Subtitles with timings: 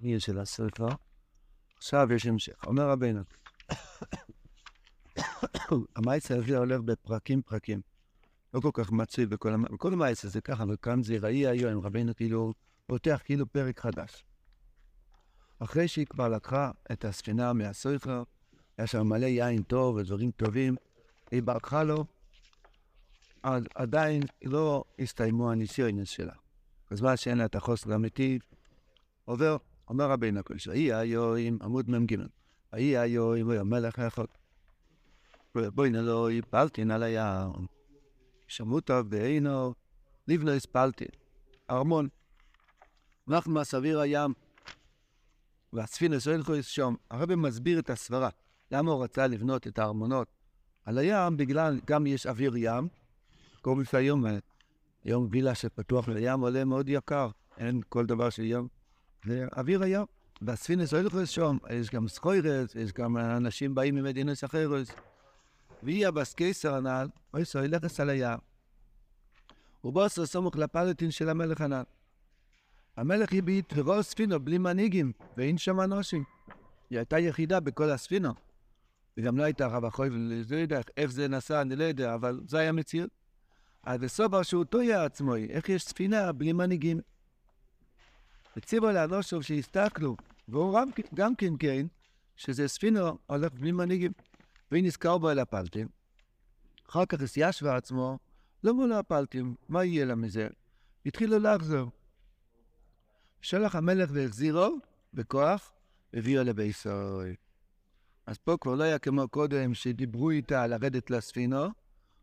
[0.00, 0.88] העניין של הספר.
[1.76, 2.64] עכשיו יש המשך.
[2.66, 3.20] אומר רבינו,
[5.96, 7.80] המייסה הזה הולך בפרקים פרקים.
[8.54, 9.76] לא כל כך מצוי בכל המ...
[9.76, 12.52] כל המייסה זה ככה, וכאן זה ראי היום, רבינו כאילו
[12.86, 14.24] פותח כאילו פרק חדש.
[15.58, 18.22] אחרי שהיא כבר לקחה את הספינה מהסויכר,
[18.78, 20.76] היה שם מלא יין טוב ודברים טובים,
[21.30, 22.04] היא ברחה לו,
[23.42, 26.34] עד, עדיין לא הסתיימו הניסיונות שלה.
[26.90, 28.38] בזמן שאין לה את החוסר האמיתי,
[29.24, 29.56] עובר,
[29.88, 32.16] אומר רבינו הקדוש, ויהי היום, עמוד מ"ג,
[32.72, 34.24] ויהי היום, ויהי המלך האחד.
[35.54, 37.66] בואי נלא הפלתין על הים,
[38.48, 39.74] שמותיו בעינו,
[40.28, 41.08] לבנו הספלתין,
[41.70, 42.08] ארמון.
[43.28, 44.34] אנחנו מהסביר הים,
[45.72, 46.94] והספינה סוילכו שם.
[47.10, 48.28] הרבי מסביר את הסברה,
[48.70, 50.28] למה הוא רצה לבנות את הארמונות
[50.84, 52.88] על הים, בגלל גם יש אוויר ים,
[53.62, 54.24] קוראים לזה היום,
[55.04, 58.68] היום וילה שפתוח לים עולה מאוד יקר, אין כל דבר של ים,
[59.28, 60.04] זה אוויר הים.
[60.42, 64.88] והספינה סוילכו שם, יש גם סחוירס, יש גם אנשים באים ממדינות אחרות.
[65.82, 68.38] והיא הבס קיסר הנ"ל, אוי סוי לכס על הים.
[69.84, 71.82] ובוסו סמוך לפלטין של המלך הנ"ל.
[72.96, 76.24] המלך הביט ורואה ספינו בלי מנהיגים, ואין שם אנושים.
[76.90, 78.32] היא הייתה יחידה בכל הספינו.
[79.16, 82.58] וגם לא הייתה רב החוי, ולא יודע איך זה נסע, אני לא יודע, אבל זה
[82.58, 83.10] היה מציאות.
[83.82, 87.00] אז בסובר שהוא טויה עצמו, איך יש ספינה בלי מנהיגים?
[88.58, 90.16] הציבו לאנושוב שהסתכלו,
[90.48, 90.78] והוא
[91.14, 91.86] גם כן כן,
[92.36, 94.12] שזה ספינו הולך בלי מנהיגים.
[94.70, 95.88] והיא נזכר בו אל הפלטים.
[96.88, 98.18] אחר כך ישבה עצמו,
[98.64, 100.48] לא מול הפלטים, מה יהיה לה מזה?
[101.06, 101.90] התחילו לחזור.
[103.40, 104.76] שלח המלך והחזירו
[105.14, 105.72] בכוח,
[106.12, 107.34] והביאו לביסוי.
[108.26, 111.66] אז פה כבר לא היה כמו קודם שדיברו איתה לרדת לספינו,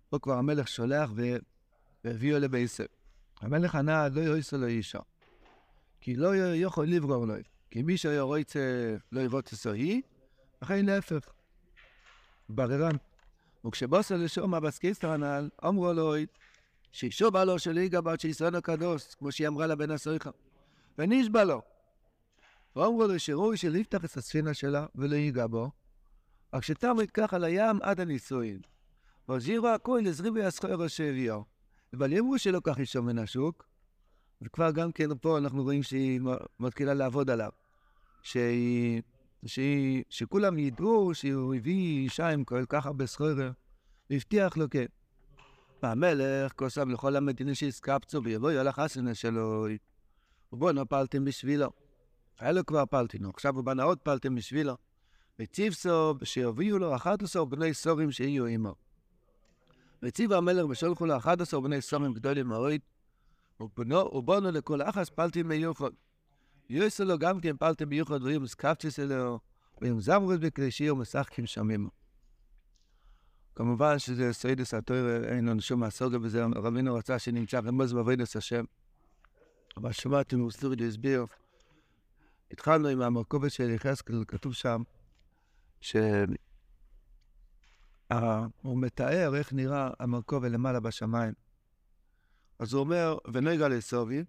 [0.09, 1.09] פה כבר המלך שולח
[2.03, 2.85] והביאו לביסוי.
[3.41, 4.99] המלך ענה, לא יויסו לו אישה.
[6.05, 7.33] כי לא יכול לברור לו.
[7.71, 10.01] כי מי שהיה רוצה לא יבוץ היא,
[10.61, 11.29] לכן להפך.
[12.49, 12.95] בררן.
[13.67, 16.13] וכשבוסר לשום אבס קיסטר הנ"ל, אמרו לו,
[16.91, 20.29] שישוב לו של ליגה בת שישראל הקדוש, כמו שהיא אמרה לבן הסויכה.
[20.97, 21.61] ונשבע לו.
[22.75, 25.71] ואמרו לו שראוי שלפתח את הספינה שלה ולא ייגע בו,
[26.53, 28.59] רק שתעמד כך על הים עד הנישואין.
[29.29, 31.43] והזהירו הכל לזריבי הסחורו שהביאו.
[31.93, 33.74] אבל אמרו שלא כך ישום מן השוק,
[34.41, 36.21] וכבר גם כן פה אנחנו רואים שהיא
[36.59, 37.49] מתחילה לעבוד עליו.
[38.23, 39.01] שהיא,
[39.45, 43.31] שהיא, שכולם ידעו שהוא הביא אישה עם כל כך הרבה סחורו,
[44.09, 44.85] והבטיח לו כן.
[45.83, 49.67] והמלך כוסם לכל המדינה שהסקפצו ויבואו על החסנה שלו.
[50.53, 51.69] ובואו פלטים בשבילו.
[52.39, 54.77] היה לו כבר פלטינו, עכשיו הוא בנה עוד פלטים בשבילו.
[55.39, 58.75] וציב סו, שיביאו לו 11 בני סורים שיהיו עמו.
[60.03, 62.71] וציב המלך ושולחו לו 11 בני סורים גדולים מאוד,
[63.59, 65.89] ובונו לכל אחס פלטים מיוחד.
[66.69, 69.39] יועשו לו גם כן פלטים מיוחד, ויהיו מסקפצ'ס אלו,
[69.81, 70.39] ויהיו זמרות
[70.69, 71.89] שיר ומשחקים שמים.
[73.55, 78.63] כמובן שזה סיידס התואר, אין לנו שום מהסוגה בזה, רבינו רצה שנמצא רמוז בעבודת השם.
[79.77, 81.25] אבל שמעתי מאוסטורי הסביר,
[82.51, 84.83] התחלנו עם המרכובת של יחזקאל, כתוב שם,
[85.81, 86.27] שהוא
[88.63, 91.44] מתאר איך נראה המרכובת למעלה בשמיים.
[92.59, 94.23] אז הוא אומר, ונגע לסובי,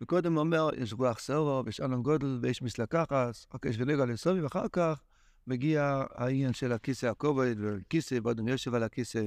[0.00, 4.40] וקודם הוא אומר, יש רוח סורו, ויש אלון גודל, ויש מסלקחס, אוקיי, יש ונגע לסובי,
[4.40, 5.02] ואחר כך
[5.46, 9.26] מגיע העניין של הכיסא הכובד, וכיסא, ועוד יושב על הכיסא,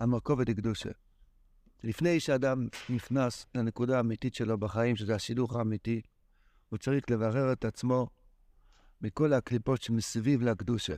[0.00, 0.90] המרכובת הקדושה.
[1.84, 6.00] לפני שאדם נכנס לנקודה האמיתית שלו בחיים, שזה השידוך האמיתי,
[6.68, 8.08] הוא צריך לברר את עצמו
[9.00, 10.94] מכל הקליפות שמסביב לקדושה.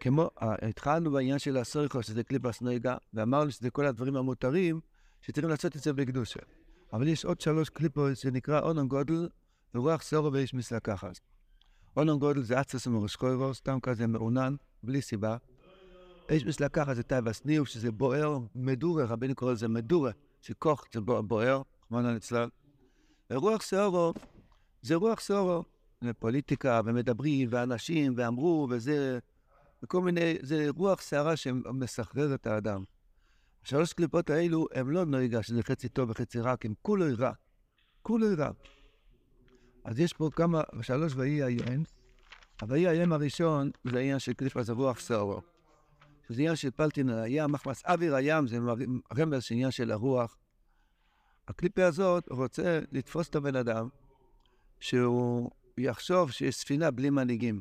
[0.00, 4.80] כמו, התחלנו בעניין של הסוריכו, שזה קליפס נויגה, ואמרנו שזה כל הדברים המותרים,
[5.22, 6.40] שצריכים לעשות את זה בקדושה.
[6.92, 9.28] אבל יש עוד שלוש קליפות שנקרא אונון גודל
[9.74, 11.20] ורוח סורו ויש מסלקחת.
[11.96, 15.36] אונון גודל זה אצס ומרשקוירו, סתם כזה מעונן, בלי סיבה.
[16.30, 20.10] יש מסלקחת זה טייבס ניו, שזה בוער, מדורה, רבינו קורא לזה מדורה,
[20.40, 22.48] שכוח זה בוער, רחמנא ליצלן.
[23.30, 24.12] ורוח סורו,
[24.82, 25.64] זה רוח סורו,
[26.18, 29.18] פוליטיקה, ומדברים, ואנשים, ואמרו, וזה,
[29.82, 32.84] וכל מיני, זה רוח סערה שמסחרר את האדם.
[33.62, 37.32] שלוש קליפות האלו הם לא נויגה, שזה חצי טוב וחצי רע, כי הם כולו רע.
[38.02, 38.50] כולו רע.
[39.84, 41.84] אז יש פה כמה, שלוש ויהי היום,
[42.60, 45.40] הויהי היום הראשון זה העניין של קליפה זה רוח סורו.
[46.28, 48.58] שזה עניין של פלטין על הים, מחמס אוויר הים, זה
[49.18, 50.36] רמז של עניין של הרוח.
[51.48, 53.88] הקליפה הזאת רוצה לתפוס את הבן אדם,
[54.80, 57.60] שהוא יחשוב שיש ספינה בלי מנהיגים.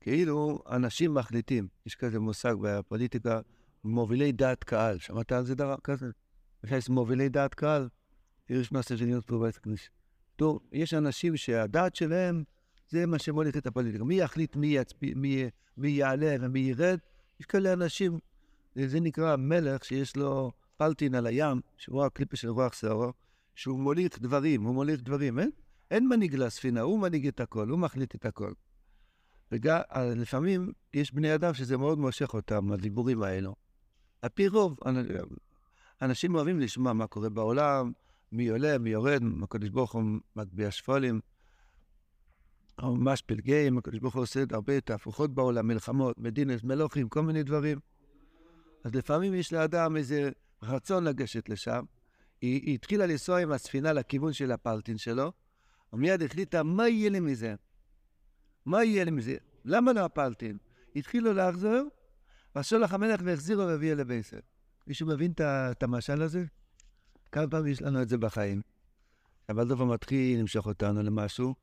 [0.00, 3.40] כאילו אנשים מחליטים, יש כזה מושג בפוליטיקה,
[3.84, 4.98] מובילי דעת קהל.
[4.98, 6.06] שמעת על זה דבר כזה?
[6.64, 7.88] יש מובילי דעת קהל.
[8.48, 9.60] יש מה שזה להיות פה בעצם.
[10.36, 12.44] טוב, יש אנשים שהדעת שלהם
[12.88, 14.04] זה מה שמוליך את הפוליטיקה.
[14.04, 15.44] מי יחליט מי, יצפי, מי,
[15.76, 16.98] מי יעלה ומי ירד?
[17.40, 18.18] יש כאלה אנשים,
[18.74, 23.12] זה נקרא מלך שיש לו פלטין על הים, שהוא הקליפה של רוח שערו,
[23.54, 25.38] שהוא מוליך דברים, הוא מוליך דברים.
[25.38, 25.50] אין,
[25.90, 28.52] אין מנהיג לספינה, הוא מנהיג את הכל, הוא מחליט את הכל.
[29.52, 33.54] ולפעמים יש בני אדם שזה מאוד מושך אותם, הדיבורים האלו.
[34.22, 34.76] על פי רוב,
[36.02, 37.92] אנשים אוהבים לשמוע מה קורה בעולם,
[38.32, 40.02] מי עולה, מי יורד, הקדוש ברוך הוא
[40.36, 41.20] מטביע שפולים,
[42.82, 47.42] או ממש פלגים, הקדוש ברוך הוא עושה הרבה תהפוכות בעולם, מלחמות, מדינס, מלוכים, כל מיני
[47.42, 47.78] דברים.
[48.84, 50.30] אז לפעמים יש לאדם איזה
[50.62, 51.84] רצון לגשת לשם.
[52.40, 55.32] היא, היא התחילה לנסוע עם הספינה לכיוון של הפלטין שלו,
[55.92, 57.54] ומיד החליטה, מה יהיה לי מזה?
[58.66, 59.36] מה יהיה לי מזה?
[59.64, 60.58] למה לא הפלטין?
[60.96, 61.88] התחילו לחזור,
[62.56, 64.38] לך המלך והחזירו והביאו לבייסר.
[64.86, 66.44] מישהו מבין את המשל הזה?
[67.32, 68.62] כמה פעמים יש לנו את זה בחיים.
[69.48, 71.54] אבל דבר מתחיל למשוך אותנו למשהו,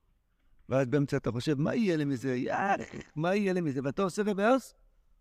[0.69, 2.35] ואז באמצע אתה חושב, מה יהיה לי מזה?
[2.35, 2.85] יאללה,
[3.15, 3.79] מה יהיה לי מזה?
[3.83, 4.73] ואתה עושה רוורס,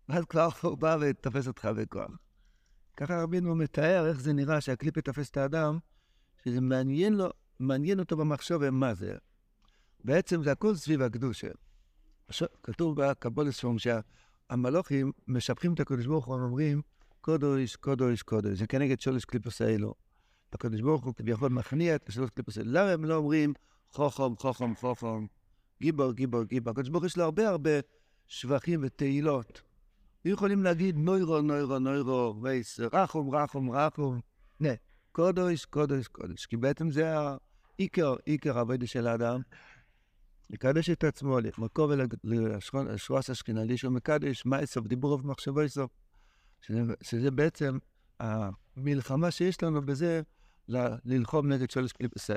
[0.09, 2.11] ואז כבר הוא בא ותופס אותך בכוח.
[2.97, 5.77] ככה רבינו מתאר איך זה נראה שהקליפ יתפס את האדם,
[6.43, 7.29] שזה מעניין לו,
[7.59, 9.15] מעניין אותו במחשוב מה זה.
[10.03, 11.47] בעצם זה הכל סביב הקדושה.
[12.63, 13.79] כתוב בקבולת שום
[14.51, 16.81] שהמלוכים משבחים את הקדוש ברוך הוא, אומרים,
[17.21, 18.57] קודש, קודש, קודש.
[18.57, 19.93] זה כנגד שולש קליפוס האלו.
[20.53, 22.71] הקדוש ברוך הוא כביכול מכניע את השלוש קליפוס האלו.
[22.71, 23.53] למה הם לא אומרים
[23.91, 25.25] חוכם, חוכם, חוכם,
[25.81, 26.71] גיבור, גיבור, גיבור?
[26.71, 27.71] הקדוש ברוך יש לו הרבה הרבה
[28.27, 29.61] שבחים ותהילות.
[30.25, 34.19] יכולים להגיד נוירו, נוירו, נוירו, וייס, רחום, רחום, רחום.
[34.59, 34.69] נה,
[35.11, 36.45] קודש, קודש, קודש.
[36.45, 37.13] כי בעצם זה
[37.79, 39.41] העיקר, עיקר העבודה של האדם.
[40.49, 45.91] לקדש את עצמו, להתמקור ולשרוס אשכנזי שהוא מקדש, מה יסוף, דיבור רב מחשבו יסוף.
[46.61, 47.77] שזה, שזה בעצם
[48.19, 50.21] המלחמה שיש לנו בזה
[50.69, 52.33] ל- ללחום נגד שולש קליפסי.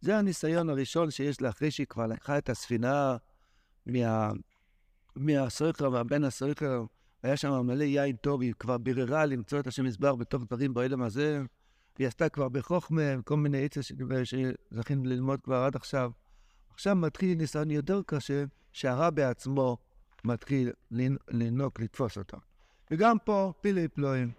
[0.00, 3.16] זה הניסיון הראשון שיש לה אחרי שהיא כבר לקחה את הספינה
[3.86, 4.30] מה,
[5.16, 6.84] מהסויכר, מהבן הסויכר,
[7.22, 11.02] היה שם מלא יין טוב, היא כבר ביררה למצוא את השם מזבר בתוך דברים באילם
[11.02, 11.42] הזה.
[11.98, 16.10] היא עשתה כבר בחוכמה, כל מיני עצה שזכינו ללמוד כבר עד עכשיו.
[16.78, 19.76] עכשיו מתחיל ניסיון יותר קשה, שהרע בעצמו
[20.24, 20.72] מתחיל
[21.30, 22.36] לנוק, לתפוס אותה.
[22.90, 24.30] וגם פה פילי פלואים.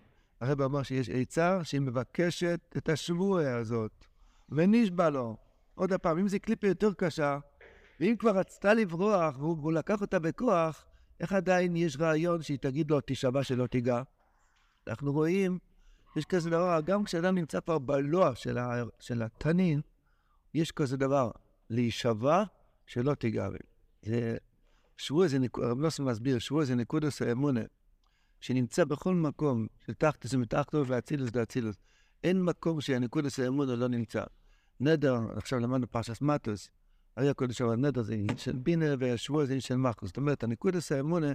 [0.41, 4.05] הרב אמר שיש עצה שהיא מבקשת את השבועה הזאת,
[4.49, 5.37] ונשבע לו.
[5.75, 7.39] עוד פעם, אם זו קליפה יותר קשה,
[7.99, 10.85] ואם כבר רצתה לברוח והוא לקח אותה בכוח,
[11.19, 14.01] איך עדיין יש רעיון שהיא תגיד לו, תישבע שלא תיגע?
[14.87, 15.59] אנחנו רואים,
[16.15, 19.81] יש כזה דבר, גם כשאדם נמצא כבר בלוע של, ה, של התנין,
[20.53, 21.31] יש כזה דבר,
[21.69, 22.43] להישבע
[22.85, 23.49] שלא תיגע.
[24.01, 24.37] זה,
[24.97, 27.61] שבוע זה נקודה, רב נוסף מסביר, שבוע זה נקודוס האמונה,
[28.39, 31.75] שנמצא בכל מקום, של תחתוס ומתחתו ואצילוס דאצילוס.
[32.23, 34.23] אין מקום שהנקודוס האמונה לא נמצא.
[34.79, 36.69] נדר, עכשיו למדנו פרשת מטוס,
[37.19, 40.09] הרי הקודש אבל נדר זה עניין של בינה והשבוע זה עניין של מחוס.
[40.09, 41.33] זאת אומרת, הנקודוס האמונה,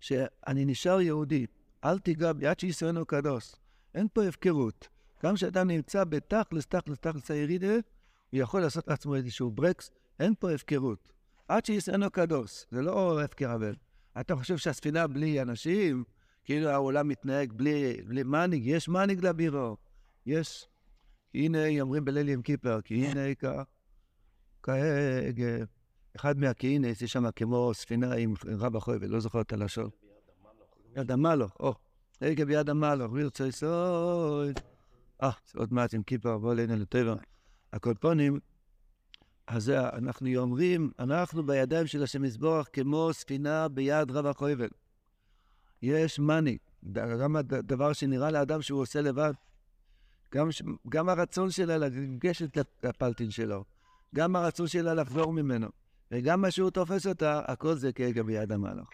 [0.00, 1.46] שאני נשאר יהודי,
[1.84, 3.54] אל תיגע בי עד שישראלנו קדוש.
[3.94, 4.88] אין פה הפקרות.
[5.24, 7.82] גם כשאדם נמצא בתכלס, תכלס, תכלס הירידה, הוא
[8.32, 9.90] יכול לעשות לעצמו איזשהו ברקס,
[10.20, 11.12] אין פה הפקרות.
[11.48, 13.74] עד שישאנו קדוש, זה לא הפקר אבל.
[14.20, 16.04] אתה חושב שהספינה בלי אנשים,
[16.44, 19.76] כאילו העולם מתנהג בלי, בלי מנהיג, יש מנהיג לבירו.
[20.26, 20.68] יש,
[21.34, 23.34] הנה אומרים בליל ים כיפר, כי הנה
[24.62, 24.68] כ...
[26.16, 29.90] אחד מהכהינס, יש שם כמו ספינה עם רב החובל, לא זוכר את הלשון.
[30.94, 31.74] ביד המלוך, או,
[32.22, 34.60] רגע ביד המלוך, וירצה סוד.
[35.22, 37.14] אה, עוד מעט עם כיפר, בוא אלינו לטבע.
[37.72, 38.38] הקולפונים,
[39.46, 44.68] אז אנחנו אומרים, אנחנו בידיים של השם יזבורך כמו ספינה ביד רב החובל.
[45.82, 46.58] יש מאני,
[46.92, 49.32] גם הדבר שנראה לאדם שהוא עושה לבד,
[50.34, 50.48] גם,
[50.88, 53.64] גם הרצון שלה לגשת לפלטין שלו,
[54.14, 55.68] גם הרצון שלה לחזור ממנו,
[56.10, 58.88] וגם מה שהוא תופס אותה, הכל זה כרגע ביד המלוך.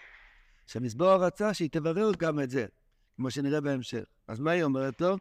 [0.67, 2.67] שהמזבורך רצה שהיא תברר גם את זה,
[3.17, 4.05] כמו שנראה בהמשך.
[4.29, 5.17] אז מה היא אומרת לו?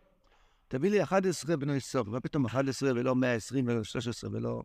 [0.68, 4.64] תביא לי 11 בני סוף, מה פתאום 11 ולא 120 ולא 13 ולא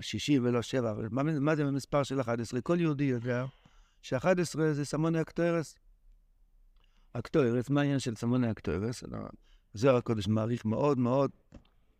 [0.00, 2.60] 60 ולא 7, מה, מה זה המספר של 11?
[2.60, 3.44] כל יהודי יודע
[4.02, 5.74] ש-11 זה סמוני אקטוארס.
[7.12, 9.04] אקטוארס, מה העניין של סמוני אקטוארס?
[9.74, 11.30] זוהר הקודש מעריך מאוד מאוד,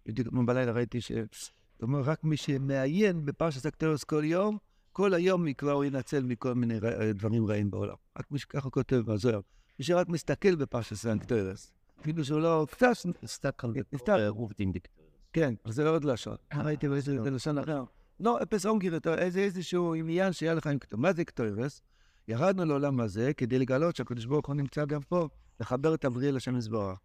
[0.07, 1.13] בדיוק כמו בלילה ראיתי ש...
[1.13, 4.59] זאת אומרת, רק מי שמעיין בפרשת אקטוארס כל יום,
[4.93, 6.79] כל היום כבר הוא ינצל מכל מיני
[7.15, 7.95] דברים רעים בעולם.
[8.19, 9.41] רק מי שככה כותב בזוהר.
[9.79, 11.78] מי שרק מסתכל בפרשת אקטוארס.
[12.01, 12.89] אפילו שהוא לא קצת
[13.23, 13.51] נסתר.
[15.33, 16.37] כן, זה לא עוד לשון.
[16.55, 17.85] ראיתי באיזה לשון אחר.
[18.21, 21.01] לא, אפס אונגיר, איזשהו עניין שהיה לך עם כתוב.
[21.01, 21.83] מה זה כתובס?
[22.29, 25.29] ירדנו לעולם הזה כדי לגלות שהקדוש ברוך הוא נמצא גם פה,
[25.61, 26.99] לחבר את הבריאה לשם יזבורך.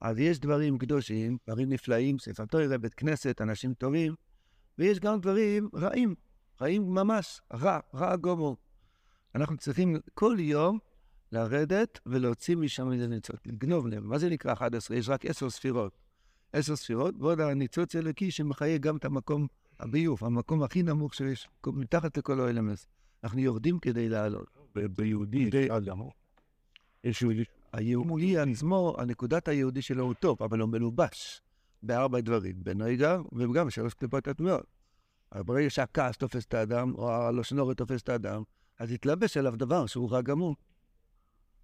[0.00, 4.14] אז יש דברים קדושים, דברים נפלאים, ספר תוירה, בית כנסת, אנשים טובים,
[4.78, 6.14] ויש גם דברים רעים,
[6.60, 8.56] רעים ממש, רע, רע גומו.
[9.34, 10.78] אנחנו צריכים כל יום
[11.32, 14.08] לרדת ולהוציא משם איזה ניצוץ, לגנוב להם.
[14.08, 14.96] מה זה נקרא 11?
[14.96, 15.98] יש רק עשר ספירות.
[16.52, 19.46] עשר ספירות, ועוד הניצוץ אלוקי שמחיה גם את המקום
[19.80, 22.86] הביוב, המקום הכי נמוך שיש, מתחת לכל האלמס.
[23.24, 24.50] אנחנו יורדים כדי לעלות.
[24.74, 25.50] ביהודי,
[27.04, 27.44] יש יהודי.
[27.72, 31.42] היהודי עצמו, הנקודת היהודי שלו הוא טוב, אבל הוא מלובש
[31.82, 34.66] בארבע דברים, בנויגה וגם בשלוש קליפות הטמעות.
[35.32, 38.42] אבל ברגע שהכעס תופס את האדם, או הלושנורת תופס את האדם,
[38.78, 40.56] אז יתלבש עליו דבר שהוא רע גמור.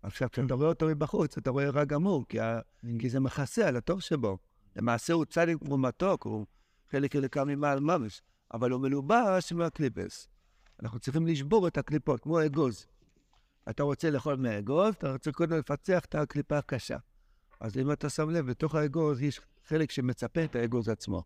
[0.02, 2.60] עכשיו, כשאתה רואה אותו מבחוץ, אתה רואה רע גמור, כי, ה...
[2.98, 4.38] כי זה מכסה על הטוב שבו.
[4.76, 6.46] למעשה הוא צדיק הוא מתוק, הוא
[6.90, 8.22] חלק ילקה ממעל ממש,
[8.54, 10.28] אבל הוא מלובש מהקליפס.
[10.82, 12.86] אנחנו צריכים לשבור את הקליפות, כמו אגוז.
[13.70, 16.96] אתה רוצה לאכול מהאגוז, אתה רוצה קודם לפצח את הקליפה הקשה.
[17.60, 21.22] אז אם אתה שם לב, בתוך האגוז יש חלק שמצפה את האגוז עצמו.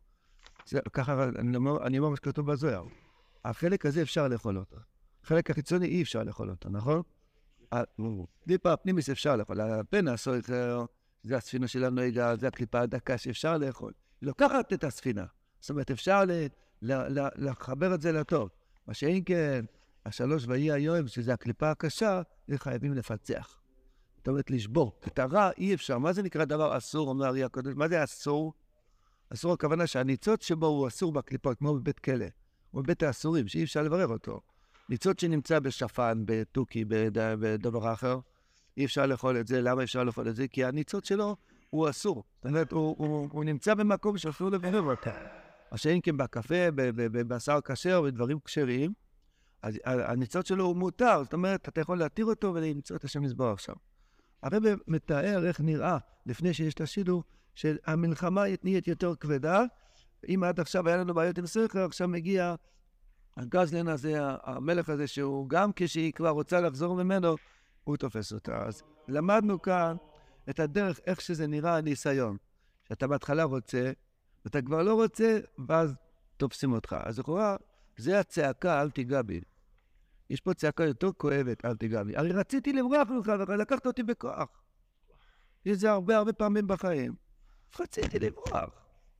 [0.66, 2.84] זה, ככה אני אומר, אני אומר מה שכתוב בזוהר.
[3.44, 4.76] החלק הזה אפשר לאכול אותו.
[5.24, 7.02] החלק החיצוני אי אפשר לאכול אותו, נכון?
[7.72, 9.60] הקליפה הפנימיס אפשר לאכול.
[9.60, 10.84] הפן הסויכר,
[11.22, 13.92] זה הספינה של הנויגה, זה הקליפה הדקה שאפשר לאכול.
[14.20, 15.24] היא לוקחת את הספינה.
[15.60, 16.22] זאת אומרת, אפשר
[17.36, 18.48] לחבר את זה לטוב.
[18.86, 19.64] מה שאין כן,
[20.06, 23.58] השלוש ויהי היום, שזה הקליפה הקשה, זה חייבים לפצח.
[24.16, 25.00] זאת אומרת, לשבור.
[25.06, 25.98] את הרע אי אפשר.
[25.98, 27.72] מה זה נקרא דבר אסור, אומר אריה הקודש?
[27.76, 28.52] מה זה אסור?
[29.30, 32.26] אסור הכוונה שהניצוץ שבו הוא אסור בקליפות, כמו בבית כלא.
[32.70, 34.40] הוא בבית האסורים, שאי אפשר לברר אותו.
[34.88, 36.84] ניצוץ שנמצא בשפן, בתוכי,
[37.18, 38.18] בדבר אחר,
[38.76, 39.62] אי אפשר לאכול את זה.
[39.62, 40.48] למה אפשר לאכול את זה?
[40.48, 41.36] כי הניצוץ שלו
[41.70, 42.24] הוא אסור.
[42.36, 45.10] זאת אומרת, הוא, הוא, הוא נמצא במקום שאסור לברר אותו.
[45.72, 48.92] מה שאין כן בקפה, בבשר כשר, בדברים כשרים,
[49.62, 53.52] אז הניצוץ שלו הוא מותר, זאת אומרת, אתה יכול להתיר אותו ולמצוא את השם מזבוח
[53.52, 53.74] עכשיו.
[54.42, 57.22] הרב מתאר איך נראה, לפני שיש את השידור,
[57.54, 59.62] שהמלחמה נהיית יותר כבדה.
[60.28, 62.54] אם עד עכשיו היה לנו בעיות עם סכר, עכשיו מגיע
[63.36, 67.36] הגזלן הזה, המלך הזה, שהוא גם כשהיא כבר רוצה לחזור ממנו,
[67.84, 68.62] הוא תופס אותה.
[68.66, 69.96] אז למדנו כאן
[70.50, 72.36] את הדרך, איך שזה נראה הניסיון.
[72.88, 73.92] שאתה בהתחלה רוצה,
[74.44, 75.38] ואתה כבר לא רוצה,
[75.68, 75.94] ואז
[76.36, 76.96] תופסים אותך.
[77.04, 77.56] אז לכאורה,
[77.96, 79.40] זה הצעקה, אל תיגע בי.
[80.30, 82.16] יש פה צעקה יותר כואבת, אל תיגע בי.
[82.16, 84.62] הרי רציתי לברוח ממך, ולקחת אותי בכוח.
[85.64, 87.14] יש זה הרבה הרבה פעמים בחיים.
[87.80, 88.70] רציתי לברוח.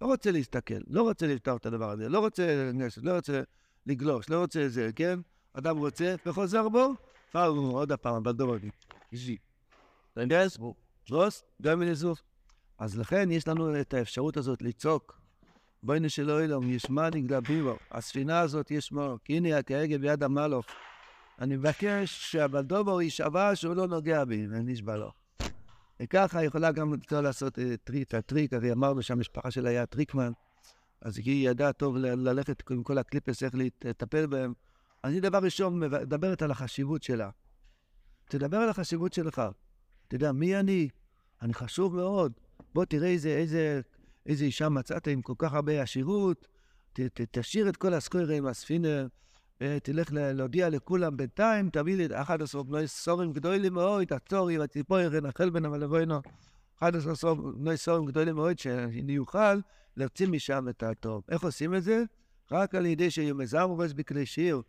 [0.01, 3.43] לא רוצה להסתכל, לא רוצה לפתוח את הדבר הזה, לא רוצה לנשת, לא רוצה
[3.87, 5.19] לגלוש, לא רוצה זה, כן?
[5.53, 6.95] אדם רוצה וחוזר בו,
[7.33, 8.71] פעם עוד הפעם, בדורני.
[9.13, 9.37] אישי.
[10.13, 10.45] אתה יודע?
[11.11, 12.23] רוס, גם מלזוף.
[12.79, 15.21] אז לכן יש לנו את האפשרות הזאת לצעוק.
[15.83, 17.77] בואי נשאלו אילום, ישמע נגלה ביבו.
[17.91, 20.67] הספינה הזאת ישמור, כי הנה כהגה ביד המלוך.
[21.41, 25.11] אני מבקש שהבלדובו יישבע שהוא לא נוגע בי, ונשבע לו.
[26.01, 30.33] וככה יכולה גם לעשות אה, את הטריק, הרי אמרנו שהמשפחה שלה היה טריקמן,
[31.01, 34.53] אז היא ידעה טוב ללכת עם כל הקליפס, איך לטפל בהם.
[35.03, 37.31] אז היא דבר ראשון מדברת על החשיבות שלה.
[38.25, 39.43] תדבר על החשיבות שלך.
[40.13, 40.89] יודע, מי אני?
[41.43, 42.33] אני חשוב מאוד.
[42.75, 43.81] בוא תראה איזה, איזה,
[44.27, 46.49] איזה אישה מצאת עם כל כך הרבה עשירות,
[47.31, 49.07] תשאיר את כל הסקוירים, הספינר,
[49.63, 55.51] אה, תלך להודיע לכולם בינתיים, תביא לי 11 בני סורים גדולים מאוד, הצורי והציפוי רנחל
[55.51, 56.21] בן המלבוינו,
[56.79, 59.61] 11 בני סורים גדולים מאוד, שאני אוכל
[59.97, 61.23] להוציא משם את הטוב.
[61.29, 62.03] איך עושים את זה?
[62.53, 64.63] רק על ידי שיומזר ובס בכלי שיר.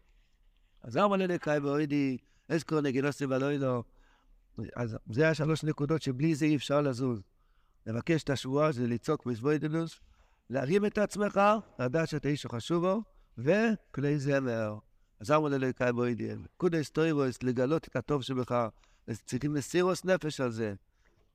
[0.82, 3.84] אז ארבע לנקאי ואוידי, אסקור נגינוסי ולוידו.
[4.76, 7.22] אז זה השלוש נקודות שבלי זה אי אפשר לזוז.
[7.86, 10.00] לבקש את השבועה זה לצעוק בסבוידנוס,
[10.50, 11.42] להרים את עצמך,
[11.80, 13.02] לדעת שאתה איש שחשוב בו,
[13.38, 14.78] וכלי זמר.
[15.20, 16.40] אז אמרו ללקאי בוידיאל.
[16.58, 18.68] קודש טויבוס, לגלות את הטוב שבך.
[19.12, 20.74] צריכים מסירוס נפש על זה.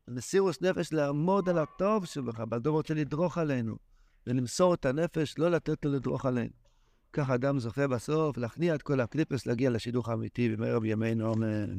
[0.08, 3.76] מסירוס נפש לעמוד על הטוב שבך, בדור רוצה לדרוך עלינו.
[4.26, 6.50] ולמסור את הנפש, לא לתת לו לדרוך עלינו.
[7.12, 11.78] כך אדם זוכה בסוף להכניע את כל הקליפס, להגיע לשידוך האמיתי במהר בימינו, אמן.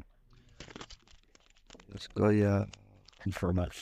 [1.96, 2.50] אז כל יא
[3.26, 3.82] אינפורמציה.